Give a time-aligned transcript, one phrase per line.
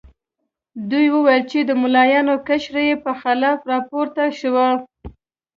[0.89, 4.59] دوی وویل چې د ملایانو قشر یې په خلاف راپورته شو.